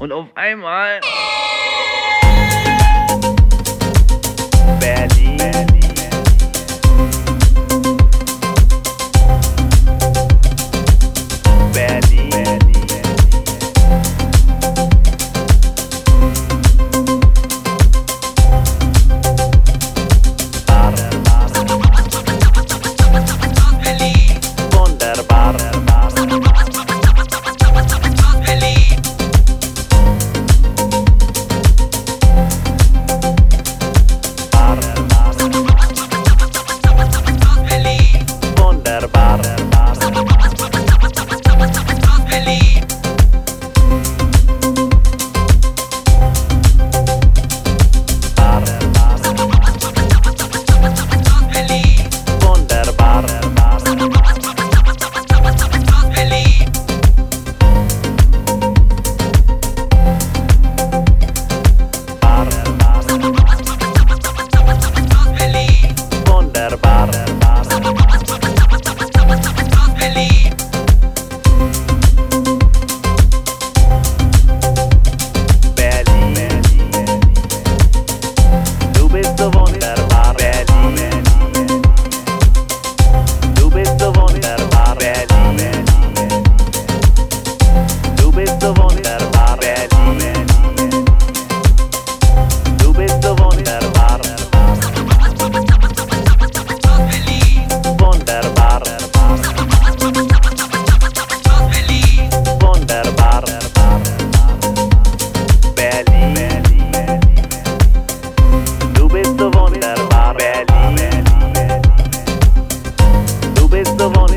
Und 0.00 0.12
auf 0.12 0.28
einmal. 0.34 0.98
Berlin. 4.80 5.69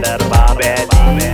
that 0.00 0.20
Bob 0.30 0.62
had. 0.62 1.31